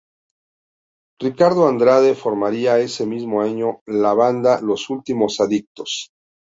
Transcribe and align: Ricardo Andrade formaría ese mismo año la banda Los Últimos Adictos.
Ricardo 1.19 1.67
Andrade 1.67 2.15
formaría 2.15 2.79
ese 2.79 3.05
mismo 3.05 3.43
año 3.43 3.81
la 3.85 4.15
banda 4.15 4.59
Los 4.59 4.89
Últimos 4.89 5.39
Adictos. 5.39 6.09